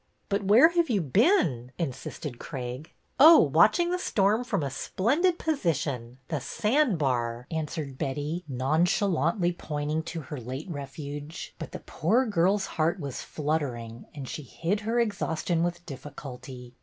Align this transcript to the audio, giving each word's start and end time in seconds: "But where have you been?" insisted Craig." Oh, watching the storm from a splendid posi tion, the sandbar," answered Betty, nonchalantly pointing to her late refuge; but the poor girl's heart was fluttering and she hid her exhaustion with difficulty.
"But 0.29 0.41
where 0.45 0.69
have 0.69 0.89
you 0.89 0.99
been?" 0.99 1.69
insisted 1.87 2.39
Craig." 2.39 2.91
Oh, 3.19 3.37
watching 3.37 3.91
the 3.91 3.99
storm 3.99 4.43
from 4.43 4.63
a 4.63 4.71
splendid 4.71 5.37
posi 5.37 5.75
tion, 5.75 6.17
the 6.29 6.39
sandbar," 6.41 7.45
answered 7.51 7.99
Betty, 7.99 8.43
nonchalantly 8.47 9.51
pointing 9.53 10.01
to 10.05 10.21
her 10.21 10.39
late 10.39 10.67
refuge; 10.71 11.53
but 11.59 11.71
the 11.71 11.77
poor 11.81 12.25
girl's 12.25 12.65
heart 12.65 12.99
was 12.99 13.21
fluttering 13.21 14.07
and 14.15 14.27
she 14.27 14.41
hid 14.41 14.79
her 14.79 14.99
exhaustion 14.99 15.61
with 15.61 15.85
difficulty. 15.85 16.73